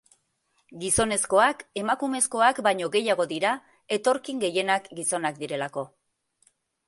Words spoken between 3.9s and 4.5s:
etorkin